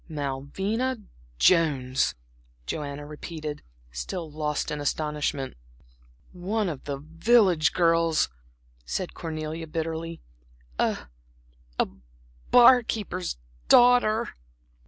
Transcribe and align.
"Malvina 0.09 0.97
Jones!" 1.37 2.15
Joanna 2.65 3.05
repeated, 3.05 3.61
still 3.91 4.31
lost 4.31 4.71
in 4.71 4.81
astonishment. 4.81 5.55
"One 6.31 6.69
of 6.69 6.85
the 6.85 6.97
village 6.97 7.71
girls!" 7.71 8.27
said 8.83 9.13
Cornelia, 9.13 9.67
bitterly, 9.67 10.19
"a 10.79 11.05
a 11.77 11.87
bar 12.49 12.81
keeper's 12.81 13.37
daughter." 13.69 14.29